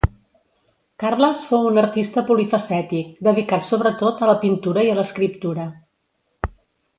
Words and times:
Carles 1.01 1.43
fou 1.49 1.67
un 1.71 1.77
artista 1.81 2.23
polifacètic, 2.29 3.11
dedicat 3.29 3.69
sobretot 3.73 4.25
a 4.25 4.31
la 4.31 4.37
pintura 4.47 4.87
i 4.89 4.91
a 4.95 4.97
l'escriptura. 5.01 5.69